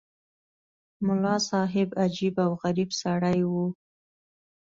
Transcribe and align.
ملا 1.05 1.35
صاحب 1.49 1.89
عجیب 2.03 2.35
او 2.45 2.51
غریب 2.63 2.89
سړی 3.01 3.39
وو. 3.51 3.65